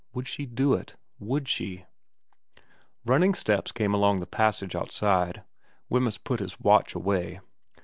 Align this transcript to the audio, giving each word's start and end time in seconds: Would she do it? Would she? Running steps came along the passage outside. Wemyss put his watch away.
Would 0.15 0.27
she 0.27 0.47
do 0.47 0.73
it? 0.73 0.95
Would 1.19 1.47
she? 1.47 1.85
Running 3.05 3.35
steps 3.35 3.71
came 3.71 3.93
along 3.93 4.19
the 4.19 4.25
passage 4.25 4.75
outside. 4.75 5.43
Wemyss 5.89 6.17
put 6.17 6.39
his 6.39 6.59
watch 6.59 6.95
away. 6.95 7.39